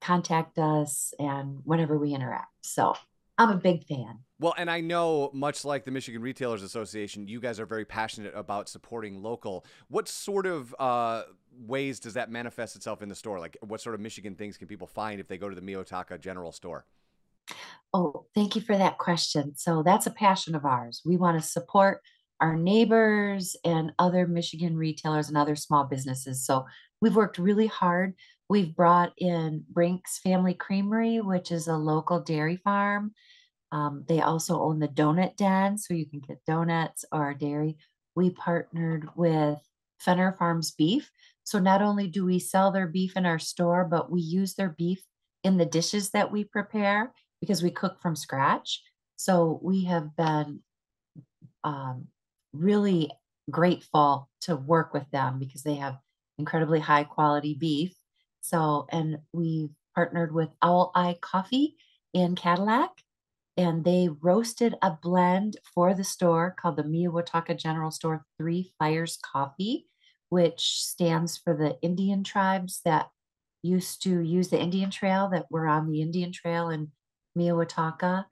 contact 0.00 0.58
us 0.58 1.14
and 1.18 1.60
whenever 1.64 1.98
we 1.98 2.14
interact. 2.14 2.52
So 2.62 2.94
I'm 3.38 3.50
a 3.50 3.56
big 3.56 3.84
fan. 3.84 4.20
Well, 4.38 4.54
and 4.56 4.70
I 4.70 4.80
know, 4.80 5.30
much 5.32 5.64
like 5.64 5.84
the 5.84 5.90
Michigan 5.90 6.22
Retailers 6.22 6.62
Association, 6.62 7.26
you 7.26 7.40
guys 7.40 7.58
are 7.58 7.66
very 7.66 7.84
passionate 7.84 8.34
about 8.34 8.68
supporting 8.68 9.22
local. 9.22 9.64
What 9.88 10.08
sort 10.08 10.46
of 10.46 10.74
uh, 10.78 11.22
ways 11.58 12.00
does 12.00 12.14
that 12.14 12.30
manifest 12.30 12.76
itself 12.76 13.02
in 13.02 13.08
the 13.08 13.14
store? 13.14 13.38
Like, 13.40 13.56
what 13.60 13.80
sort 13.80 13.94
of 13.94 14.00
Michigan 14.00 14.34
things 14.34 14.56
can 14.56 14.68
people 14.68 14.86
find 14.86 15.20
if 15.20 15.28
they 15.28 15.38
go 15.38 15.48
to 15.48 15.54
the 15.54 15.62
Meauwataka 15.62 16.20
General 16.20 16.52
Store? 16.52 16.84
Oh, 17.92 18.26
thank 18.34 18.54
you 18.56 18.60
for 18.60 18.76
that 18.76 18.98
question. 18.98 19.54
So 19.56 19.82
that's 19.82 20.06
a 20.06 20.10
passion 20.10 20.54
of 20.54 20.64
ours. 20.64 21.02
We 21.04 21.16
want 21.16 21.40
to 21.40 21.46
support 21.46 22.02
our 22.40 22.54
neighbors 22.56 23.56
and 23.64 23.92
other 23.98 24.26
Michigan 24.26 24.76
retailers 24.76 25.28
and 25.28 25.36
other 25.38 25.56
small 25.56 25.84
businesses. 25.84 26.44
So 26.44 26.66
we've 27.00 27.16
worked 27.16 27.38
really 27.38 27.66
hard. 27.66 28.14
We've 28.48 28.76
brought 28.76 29.12
in 29.16 29.64
Brink's 29.70 30.18
Family 30.18 30.54
Creamery, 30.54 31.20
which 31.20 31.50
is 31.50 31.68
a 31.68 31.76
local 31.76 32.20
dairy 32.20 32.58
farm. 32.58 33.12
Um, 33.72 34.04
they 34.08 34.20
also 34.20 34.60
own 34.60 34.78
the 34.78 34.88
Donut 34.88 35.36
Den, 35.36 35.78
so 35.78 35.94
you 35.94 36.06
can 36.06 36.20
get 36.20 36.44
donuts 36.46 37.04
or 37.10 37.34
dairy. 37.34 37.78
We 38.14 38.30
partnered 38.30 39.08
with 39.16 39.58
Fenner 39.98 40.32
Farms 40.32 40.70
Beef. 40.70 41.10
So 41.44 41.58
not 41.58 41.82
only 41.82 42.06
do 42.06 42.24
we 42.24 42.38
sell 42.38 42.70
their 42.70 42.86
beef 42.86 43.16
in 43.16 43.26
our 43.26 43.38
store, 43.38 43.84
but 43.84 44.10
we 44.10 44.20
use 44.20 44.54
their 44.54 44.70
beef 44.70 45.02
in 45.42 45.56
the 45.56 45.66
dishes 45.66 46.10
that 46.10 46.30
we 46.30 46.44
prepare 46.44 47.12
because 47.40 47.62
we 47.62 47.70
cook 47.70 48.00
from 48.00 48.16
scratch. 48.16 48.82
So 49.16 49.58
we 49.62 49.84
have 49.84 50.14
been 50.16 50.60
um, 51.64 52.08
really 52.52 53.10
grateful 53.50 54.28
to 54.42 54.56
work 54.56 54.92
with 54.92 55.08
them 55.10 55.38
because 55.38 55.62
they 55.62 55.74
have 55.76 55.98
incredibly 56.38 56.80
high 56.80 57.04
quality 57.04 57.54
beef. 57.54 57.94
So, 58.40 58.86
and 58.90 59.18
we've 59.32 59.70
partnered 59.94 60.32
with 60.32 60.50
Owl 60.62 60.92
Eye 60.94 61.16
Coffee 61.20 61.76
in 62.12 62.36
Cadillac, 62.36 62.90
and 63.56 63.84
they 63.84 64.08
roasted 64.20 64.74
a 64.82 64.92
blend 65.02 65.56
for 65.74 65.94
the 65.94 66.04
store 66.04 66.54
called 66.58 66.76
the 66.76 66.82
Meauwataka 66.82 67.58
General 67.58 67.90
Store 67.90 68.24
Three 68.38 68.72
Fires 68.78 69.18
Coffee, 69.22 69.86
which 70.28 70.82
stands 70.82 71.36
for 71.36 71.56
the 71.56 71.76
Indian 71.82 72.22
tribes 72.22 72.80
that 72.84 73.08
used 73.62 74.02
to 74.02 74.20
use 74.20 74.48
the 74.48 74.60
Indian 74.60 74.90
Trail 74.90 75.28
that 75.32 75.46
were 75.50 75.66
on 75.66 75.90
the 75.90 76.00
Indian 76.00 76.30
Trail 76.30 76.68
in 76.68 76.92
Meauwataka. 77.36 78.24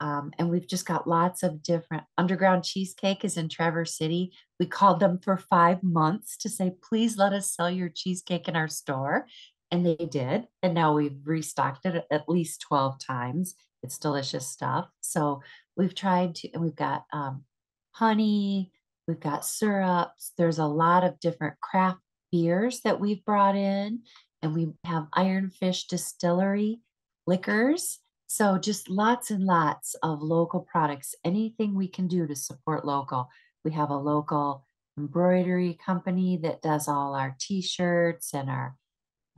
Um, 0.00 0.32
and 0.38 0.48
we've 0.48 0.66
just 0.66 0.86
got 0.86 1.08
lots 1.08 1.42
of 1.42 1.62
different 1.62 2.04
underground 2.16 2.64
cheesecake 2.64 3.24
is 3.24 3.36
in 3.36 3.48
Traverse 3.48 3.96
City. 3.96 4.32
We 4.60 4.66
called 4.66 5.00
them 5.00 5.18
for 5.18 5.36
five 5.36 5.82
months 5.82 6.36
to 6.38 6.48
say, 6.48 6.74
please 6.88 7.16
let 7.18 7.32
us 7.32 7.52
sell 7.52 7.70
your 7.70 7.88
cheesecake 7.88 8.46
in 8.46 8.54
our 8.54 8.68
store. 8.68 9.26
And 9.70 9.84
they 9.84 9.96
did. 9.96 10.46
And 10.62 10.72
now 10.72 10.94
we've 10.94 11.18
restocked 11.24 11.84
it 11.84 12.06
at 12.10 12.28
least 12.28 12.64
12 12.68 12.98
times. 13.04 13.54
It's 13.82 13.98
delicious 13.98 14.46
stuff. 14.46 14.88
So 15.00 15.42
we've 15.76 15.94
tried 15.94 16.36
to, 16.36 16.50
and 16.52 16.62
we've 16.62 16.76
got 16.76 17.04
um, 17.12 17.44
honey, 17.90 18.72
we've 19.06 19.20
got 19.20 19.44
syrups. 19.44 20.32
There's 20.38 20.58
a 20.58 20.66
lot 20.66 21.04
of 21.04 21.20
different 21.20 21.60
craft 21.60 21.98
beers 22.30 22.80
that 22.82 23.00
we've 23.00 23.24
brought 23.24 23.56
in. 23.56 24.02
And 24.42 24.54
we 24.54 24.68
have 24.84 25.08
Ironfish 25.14 25.88
Distillery 25.88 26.80
liquors 27.26 27.98
so 28.28 28.58
just 28.58 28.90
lots 28.90 29.30
and 29.30 29.44
lots 29.44 29.94
of 30.02 30.22
local 30.22 30.60
products, 30.60 31.14
anything 31.24 31.74
we 31.74 31.88
can 31.88 32.06
do 32.06 32.26
to 32.26 32.36
support 32.36 32.84
local. 32.84 33.28
We 33.64 33.72
have 33.72 33.90
a 33.90 33.96
local 33.96 34.64
embroidery 34.98 35.78
company 35.84 36.38
that 36.42 36.60
does 36.60 36.88
all 36.88 37.14
our 37.14 37.34
t-shirts 37.40 38.34
and 38.34 38.50
our 38.50 38.76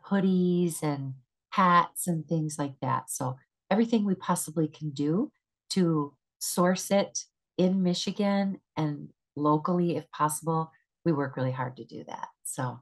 hoodies 0.05 0.83
and 0.83 1.15
hats 1.51 2.09
and 2.09 2.27
things 2.27 2.59
like 2.59 2.75
that. 2.83 3.11
So 3.11 3.37
everything 3.71 4.05
we 4.05 4.17
possibly 4.17 4.67
can 4.67 4.91
do 4.91 5.31
to 5.71 6.15
source 6.41 6.91
it 6.91 7.27
in 7.57 7.83
Michigan 7.83 8.59
and 8.77 9.11
locally 9.37 9.97
if 9.97 10.11
possible, 10.11 10.73
we 11.05 11.13
work 11.13 11.37
really 11.37 11.53
hard 11.53 11.77
to 11.77 11.85
do 11.85 12.03
that. 12.09 12.27
So 12.43 12.81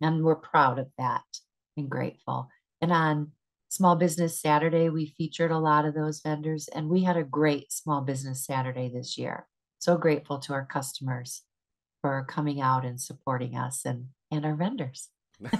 and 0.00 0.24
we're 0.24 0.36
proud 0.36 0.78
of 0.78 0.88
that 0.98 1.24
and 1.76 1.90
grateful. 1.90 2.48
And 2.80 2.92
on 2.92 3.32
Small 3.74 3.96
Business 3.96 4.40
Saturday, 4.40 4.88
we 4.88 5.14
featured 5.18 5.50
a 5.50 5.58
lot 5.58 5.84
of 5.84 5.94
those 5.94 6.20
vendors, 6.20 6.68
and 6.68 6.88
we 6.88 7.02
had 7.02 7.16
a 7.16 7.24
great 7.24 7.72
Small 7.72 8.02
Business 8.02 8.46
Saturday 8.46 8.88
this 8.88 9.18
year. 9.18 9.48
So 9.80 9.96
grateful 9.96 10.38
to 10.38 10.52
our 10.52 10.64
customers 10.64 11.42
for 12.00 12.24
coming 12.28 12.60
out 12.60 12.84
and 12.84 13.00
supporting 13.00 13.56
us 13.56 13.84
and, 13.84 14.06
and 14.30 14.46
our 14.46 14.54
vendors. 14.54 15.08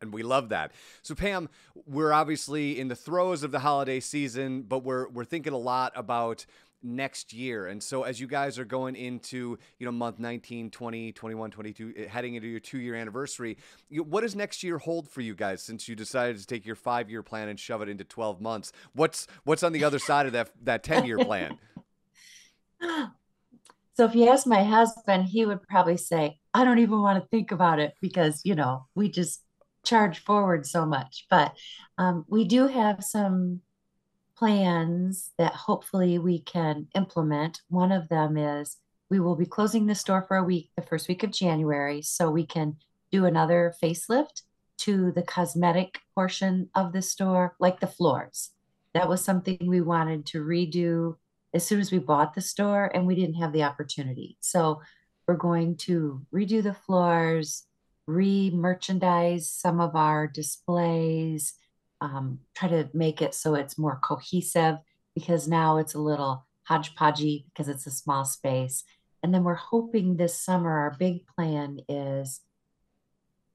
and 0.00 0.12
we 0.12 0.22
love 0.22 0.50
that. 0.50 0.70
So 1.02 1.16
Pam, 1.16 1.48
we're 1.74 2.12
obviously 2.12 2.78
in 2.78 2.86
the 2.86 2.94
throes 2.94 3.42
of 3.42 3.50
the 3.50 3.58
holiday 3.58 3.98
season, 3.98 4.62
but 4.62 4.84
we're 4.84 5.08
we're 5.08 5.24
thinking 5.24 5.52
a 5.52 5.58
lot 5.58 5.92
about 5.96 6.46
next 6.86 7.32
year. 7.32 7.66
And 7.66 7.82
so 7.82 8.04
as 8.04 8.20
you 8.20 8.26
guys 8.26 8.58
are 8.58 8.64
going 8.64 8.96
into, 8.96 9.58
you 9.78 9.86
know, 9.86 9.92
month 9.92 10.18
19, 10.18 10.70
20, 10.70 11.12
21, 11.12 11.50
22, 11.50 11.94
eh, 11.96 12.06
heading 12.08 12.34
into 12.34 12.48
your 12.48 12.60
2-year 12.60 12.94
anniversary, 12.94 13.58
you, 13.88 14.02
what 14.02 14.22
does 14.22 14.36
next 14.36 14.62
year 14.62 14.78
hold 14.78 15.08
for 15.08 15.20
you 15.20 15.34
guys 15.34 15.62
since 15.62 15.88
you 15.88 15.96
decided 15.96 16.38
to 16.38 16.46
take 16.46 16.64
your 16.64 16.76
5-year 16.76 17.22
plan 17.22 17.48
and 17.48 17.58
shove 17.58 17.82
it 17.82 17.88
into 17.88 18.04
12 18.04 18.40
months? 18.40 18.72
What's 18.94 19.26
what's 19.44 19.62
on 19.62 19.72
the 19.72 19.84
other 19.84 19.98
side 19.98 20.26
of 20.26 20.32
that 20.32 20.50
that 20.62 20.82
10-year 20.82 21.18
plan? 21.18 21.58
So 23.96 24.04
if 24.04 24.14
you 24.14 24.28
ask 24.28 24.46
my 24.46 24.62
husband, 24.62 25.24
he 25.24 25.46
would 25.46 25.62
probably 25.62 25.96
say, 25.96 26.38
I 26.52 26.64
don't 26.64 26.80
even 26.80 27.00
want 27.00 27.22
to 27.22 27.28
think 27.30 27.50
about 27.50 27.78
it 27.78 27.94
because, 28.02 28.42
you 28.44 28.54
know, 28.54 28.84
we 28.94 29.08
just 29.08 29.42
charge 29.86 30.18
forward 30.18 30.66
so 30.66 30.84
much. 30.84 31.24
But 31.30 31.56
um, 31.96 32.26
we 32.28 32.44
do 32.44 32.66
have 32.66 33.02
some 33.02 33.62
plans 34.36 35.30
that 35.38 35.52
hopefully 35.52 36.18
we 36.18 36.40
can 36.40 36.88
implement. 36.94 37.62
One 37.68 37.92
of 37.92 38.08
them 38.08 38.36
is 38.36 38.76
we 39.08 39.20
will 39.20 39.36
be 39.36 39.46
closing 39.46 39.86
the 39.86 39.94
store 39.94 40.22
for 40.22 40.36
a 40.36 40.44
week, 40.44 40.70
the 40.76 40.82
first 40.82 41.08
week 41.08 41.22
of 41.22 41.30
January, 41.30 42.02
so 42.02 42.30
we 42.30 42.44
can 42.44 42.76
do 43.10 43.24
another 43.24 43.74
facelift 43.82 44.42
to 44.78 45.12
the 45.12 45.22
cosmetic 45.22 46.00
portion 46.14 46.68
of 46.74 46.92
the 46.92 47.02
store, 47.02 47.54
like 47.58 47.80
the 47.80 47.86
floors. 47.86 48.50
That 48.94 49.08
was 49.08 49.24
something 49.24 49.58
we 49.62 49.80
wanted 49.80 50.26
to 50.26 50.44
redo 50.44 51.16
as 51.54 51.66
soon 51.66 51.80
as 51.80 51.90
we 51.90 51.98
bought 51.98 52.34
the 52.34 52.40
store, 52.40 52.90
and 52.94 53.06
we 53.06 53.14
didn't 53.14 53.36
have 53.36 53.52
the 53.52 53.62
opportunity. 53.62 54.36
So 54.40 54.82
we're 55.26 55.36
going 55.36 55.76
to 55.78 56.20
redo 56.34 56.62
the 56.62 56.74
floors, 56.74 57.64
re 58.06 58.50
merchandise 58.50 59.50
some 59.50 59.80
of 59.80 59.96
our 59.96 60.26
displays 60.26 61.54
um, 62.00 62.40
try 62.54 62.68
to 62.68 62.88
make 62.92 63.22
it 63.22 63.34
so 63.34 63.54
it's 63.54 63.78
more 63.78 63.98
cohesive 64.02 64.76
because 65.14 65.48
now 65.48 65.78
it's 65.78 65.94
a 65.94 66.00
little 66.00 66.46
hodgepodgey 66.68 67.44
because 67.46 67.68
it's 67.68 67.86
a 67.86 67.90
small 67.90 68.24
space. 68.24 68.84
And 69.22 69.32
then 69.32 69.44
we're 69.44 69.54
hoping 69.54 70.16
this 70.16 70.38
summer, 70.38 70.78
our 70.78 70.96
big 70.98 71.26
plan 71.26 71.80
is 71.88 72.40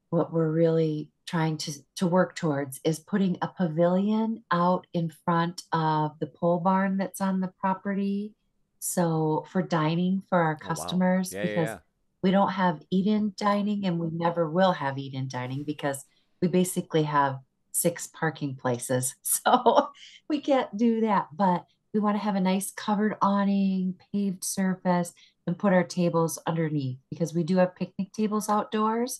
what 0.09 0.33
we're 0.33 0.49
really 0.51 1.09
trying 1.25 1.57
to, 1.57 1.71
to 1.95 2.07
work 2.07 2.35
towards 2.35 2.81
is 2.83 2.99
putting 2.99 3.37
a 3.41 3.47
pavilion 3.47 4.43
out 4.51 4.85
in 4.93 5.09
front 5.23 5.63
of 5.71 6.19
the 6.19 6.27
pole 6.27 6.59
barn 6.59 6.97
that's 6.97 7.21
on 7.21 7.39
the 7.39 7.53
property. 7.59 8.33
So 8.79 9.45
for 9.49 9.61
dining 9.61 10.23
for 10.27 10.39
our 10.39 10.57
Oh 10.63 10.67
wow. 10.67 10.67
customers, 10.67 11.31
Yeah, 11.31 11.39
yeah, 11.39 11.45
because 11.45 11.67
yeah. 11.69 11.79
we 12.23 12.31
don't 12.31 12.51
have 12.51 12.81
eat-in 12.89 13.33
dining 13.37 13.85
and 13.85 13.99
we 13.99 14.09
never 14.11 14.49
will 14.49 14.73
have 14.73 14.97
eat-in 14.97 15.29
dining 15.29 15.63
because 15.63 16.03
we 16.41 16.47
basically 16.47 17.03
have 17.03 17.39
six 17.71 18.07
parking 18.07 18.55
places. 18.55 19.15
So 19.23 19.89
we 20.29 20.39
can't 20.39 20.75
do 20.75 21.01
that. 21.01 21.27
But 21.33 21.65
we 21.93 21.99
want 21.99 22.15
to 22.15 22.23
have 22.23 22.35
a 22.35 22.41
nice 22.41 22.71
covered 22.71 23.15
awning, 23.21 23.95
paved 24.13 24.43
surface, 24.43 25.13
and 25.47 25.57
put 25.57 25.73
our 25.73 25.83
tables 25.83 26.39
underneath 26.47 26.99
because 27.09 27.33
we 27.33 27.43
do 27.43 27.57
have 27.57 27.75
picnic 27.75 28.13
tables 28.13 28.49
outdoors. 28.49 29.19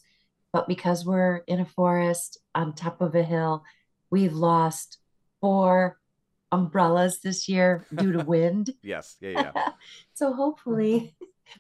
But 0.54 0.68
because 0.68 1.06
we're 1.06 1.38
in 1.48 1.60
a 1.60 1.66
forest 1.66 2.38
on 2.54 2.74
top 2.74 3.02
of 3.02 3.16
a 3.16 3.24
hill, 3.24 3.64
we've 4.10 4.34
lost 4.34 4.98
four 5.40 5.98
umbrellas 6.52 7.20
this 7.22 7.48
year 7.48 7.86
due 7.96 8.12
to 8.12 8.26
wind. 8.26 8.72
yes, 8.84 9.16
yeah, 9.22 9.52
yeah. 9.56 9.70
so 10.14 10.34
hopefully, 10.34 11.16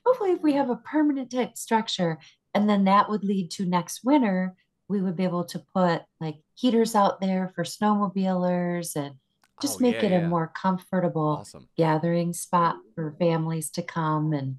hopefully, 0.05 0.31
if 0.31 0.41
we 0.41 0.53
have 0.53 0.69
a 0.69 0.75
permanent 0.75 1.31
type 1.31 1.57
structure, 1.57 2.19
and 2.53 2.69
then 2.69 2.83
that 2.83 3.09
would 3.09 3.23
lead 3.23 3.49
to 3.51 3.65
next 3.65 4.03
winter, 4.03 4.55
we 4.91 5.01
would 5.01 5.15
be 5.15 5.23
able 5.23 5.45
to 5.45 5.59
put 5.73 6.03
like 6.19 6.37
heaters 6.53 6.93
out 6.95 7.21
there 7.21 7.51
for 7.55 7.63
snowmobilers 7.63 8.95
and 8.95 9.15
just 9.61 9.77
Oh, 9.79 9.81
make 9.81 9.95
yeah, 9.95 10.05
it 10.09 10.11
a 10.11 10.19
yeah. 10.21 10.27
more 10.27 10.51
comfortable 10.53 11.37
Awesome. 11.39 11.69
gathering 11.77 12.33
spot 12.33 12.77
for 12.95 13.15
families 13.19 13.69
to 13.71 13.81
come 13.81 14.33
and 14.33 14.57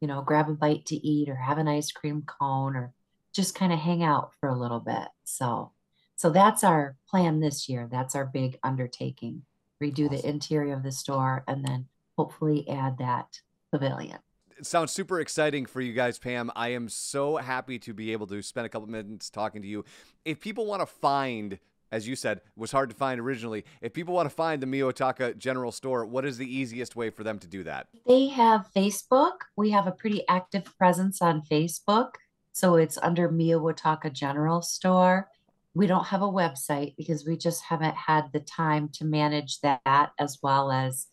you 0.00 0.08
know 0.08 0.22
grab 0.22 0.48
a 0.48 0.54
bite 0.54 0.86
to 0.86 0.96
eat 0.96 1.28
or 1.28 1.34
have 1.36 1.58
an 1.58 1.68
ice 1.68 1.92
cream 1.92 2.22
cone 2.22 2.74
or 2.76 2.92
just 3.34 3.54
kind 3.54 3.72
of 3.72 3.78
hang 3.78 4.02
out 4.02 4.32
for 4.40 4.48
a 4.48 4.56
little 4.58 4.80
bit. 4.80 5.08
So 5.24 5.72
so 6.16 6.30
that's 6.30 6.64
our 6.64 6.96
plan 7.08 7.38
this 7.40 7.68
year. 7.68 7.88
That's 7.90 8.14
our 8.16 8.24
big 8.26 8.58
undertaking. 8.64 9.42
Redo 9.82 10.10
the 10.10 10.26
interior 10.26 10.74
of 10.74 10.82
the 10.82 10.90
store 10.92 11.44
and 11.46 11.64
then 11.64 11.86
hopefully 12.16 12.68
add 12.68 12.98
that 12.98 13.40
pavilion 13.70 14.18
It 14.58 14.66
sounds 14.66 14.90
super 14.90 15.20
exciting 15.20 15.66
for 15.66 15.80
you 15.80 15.92
guys, 15.92 16.18
Pam. 16.18 16.50
I 16.56 16.70
am 16.70 16.88
so 16.88 17.36
happy 17.36 17.78
to 17.78 17.94
be 17.94 18.10
able 18.10 18.26
to 18.26 18.42
spend 18.42 18.66
a 18.66 18.68
couple 18.68 18.88
minutes 18.88 19.30
talking 19.30 19.62
to 19.62 19.68
you. 19.68 19.84
If 20.24 20.40
people 20.40 20.66
want 20.66 20.82
to 20.82 20.86
find, 20.86 21.60
as 21.92 22.08
you 22.08 22.16
said, 22.16 22.40
was 22.56 22.72
hard 22.72 22.90
to 22.90 22.96
find 22.96 23.20
originally. 23.20 23.64
If 23.80 23.92
people 23.92 24.14
want 24.14 24.28
to 24.28 24.34
find 24.34 24.60
the 24.60 24.66
Meauwataka 24.66 25.38
General 25.38 25.70
Store, 25.70 26.04
what 26.04 26.24
is 26.24 26.38
the 26.38 26.52
easiest 26.52 26.96
way 26.96 27.08
for 27.10 27.22
them 27.22 27.38
to 27.38 27.46
do 27.46 27.62
that? 27.64 27.86
They 28.04 28.26
have 28.28 28.68
Facebook. 28.74 29.42
We 29.56 29.70
have 29.70 29.86
a 29.86 29.92
pretty 29.92 30.26
active 30.26 30.76
presence 30.76 31.22
on 31.22 31.42
Facebook. 31.42 32.14
So 32.50 32.74
it's 32.74 32.98
under 32.98 33.28
Meauwataka 33.28 34.12
General 34.12 34.60
Store. 34.60 35.28
We 35.74 35.86
don't 35.86 36.06
have 36.06 36.22
a 36.22 36.26
website 36.26 36.96
because 36.96 37.24
we 37.24 37.36
just 37.36 37.62
haven't 37.62 37.94
had 37.94 38.32
the 38.32 38.40
time 38.40 38.88
to 38.94 39.04
manage 39.04 39.60
that 39.60 40.10
as 40.18 40.38
well 40.42 40.72
as 40.72 41.06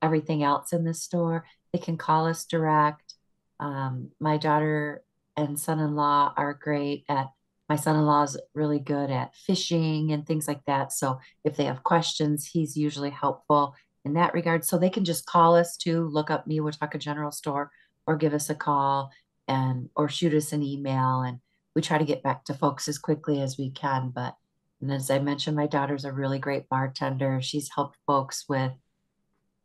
everything 0.00 0.44
else 0.44 0.72
in 0.72 0.84
the 0.84 0.94
store. 0.94 1.44
They 1.72 1.78
can 1.78 1.96
call 1.96 2.26
us 2.26 2.44
direct. 2.44 3.14
Um, 3.60 4.10
my 4.20 4.36
daughter 4.36 5.02
and 5.36 5.58
son-in-law 5.58 6.34
are 6.36 6.54
great 6.54 7.04
at 7.08 7.28
my 7.68 7.76
son-in-law 7.76 8.24
is 8.24 8.38
really 8.54 8.80
good 8.80 9.10
at 9.10 9.34
fishing 9.34 10.12
and 10.12 10.26
things 10.26 10.46
like 10.46 10.62
that. 10.66 10.92
So 10.92 11.20
if 11.42 11.56
they 11.56 11.64
have 11.64 11.82
questions, 11.82 12.46
he's 12.46 12.76
usually 12.76 13.08
helpful 13.08 13.74
in 14.04 14.12
that 14.14 14.34
regard. 14.34 14.64
So 14.64 14.76
they 14.76 14.90
can 14.90 15.06
just 15.06 15.24
call 15.24 15.54
us 15.54 15.78
to 15.78 16.06
look 16.08 16.30
up 16.30 16.46
me, 16.46 16.58
Meauwataka 16.58 16.98
General 16.98 17.30
Store 17.30 17.70
or 18.06 18.16
give 18.16 18.34
us 18.34 18.50
a 18.50 18.54
call 18.54 19.10
and 19.48 19.88
or 19.96 20.08
shoot 20.08 20.34
us 20.34 20.52
an 20.52 20.62
email 20.62 21.22
and 21.22 21.38
we 21.74 21.80
try 21.82 21.98
to 21.98 22.04
get 22.04 22.22
back 22.22 22.44
to 22.44 22.54
folks 22.54 22.88
as 22.88 22.98
quickly 22.98 23.40
as 23.40 23.56
we 23.56 23.70
can. 23.70 24.10
But 24.14 24.34
and 24.80 24.92
as 24.92 25.10
I 25.10 25.20
mentioned, 25.20 25.56
my 25.56 25.68
daughter's 25.68 26.04
a 26.04 26.12
really 26.12 26.40
great 26.40 26.68
bartender. 26.68 27.40
She's 27.40 27.70
helped 27.74 27.96
folks 28.06 28.44
with 28.48 28.72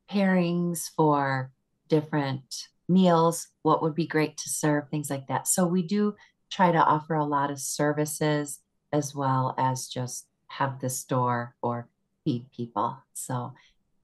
pairings 0.09 0.89
for 0.95 1.51
different 1.88 2.67
meals, 2.89 3.48
what 3.63 3.82
would 3.82 3.96
be 3.96 4.08
great 4.08 4.38
to 4.38 4.50
serve, 4.50 4.89
things 4.89 5.10
like 5.10 5.27
that. 5.27 5.48
So 5.48 5.65
we 5.65 5.84
do 5.84 6.15
try 6.50 6.72
to 6.72 6.77
offer 6.77 7.15
a 7.15 7.25
lot 7.25 7.51
of 7.51 7.60
services 7.60 8.60
as 8.94 9.13
well 9.13 9.53
as 9.58 9.88
just 9.88 10.27
have 10.48 10.79
the 10.79 10.89
store 10.89 11.56
or 11.62 11.89
feed 12.24 12.46
people. 12.56 12.98
So 13.13 13.53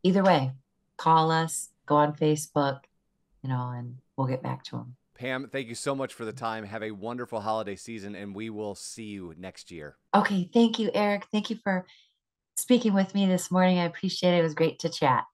either 0.04 0.24
way, 0.24 0.52
call 0.98 1.32
us, 1.32 1.70
go 1.86 1.96
on 1.96 2.14
Facebook, 2.14 2.82
you 3.42 3.50
know, 3.50 3.74
and 3.76 3.98
we'll 4.18 4.28
get 4.28 4.44
back 4.44 4.64
to 4.66 4.72
them. 4.72 4.96
Pam, 5.16 5.48
thank 5.52 5.68
you 5.68 5.76
so 5.76 5.96
much 5.96 6.14
for 6.14 6.26
the 6.26 6.34
time. 6.34 6.66
Have 6.66 6.84
a 6.84 6.92
wonderful 6.92 7.40
holiday 7.40 7.76
season, 7.76 8.16
and 8.16 8.36
we 8.36 8.50
will 8.50 8.76
see 8.76 9.06
you 9.06 9.34
next 9.38 9.72
year. 9.72 9.96
Okay, 10.14 10.50
thank 10.54 10.80
you, 10.80 10.90
Eric. 10.94 11.28
Thank 11.32 11.50
you 11.50 11.58
for 11.64 11.86
speaking 12.58 12.94
with 12.94 13.14
me 13.14 13.28
this 13.28 13.52
morning. 13.52 13.80
I 13.80 13.86
appreciate 13.86 14.34
it. 14.34 14.40
It 14.40 14.44
was 14.44 14.56
great 14.56 14.80
to 14.80 14.90
chat. 14.90 15.26